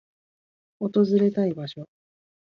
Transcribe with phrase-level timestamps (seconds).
[0.79, 1.87] 訪れたい場所